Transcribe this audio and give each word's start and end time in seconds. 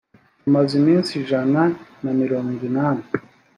amaze 0.47 0.71
iminsi 0.81 1.11
ijana 1.21 1.61
na 2.03 2.11
mirongo 2.19 2.57
inani. 2.69 3.03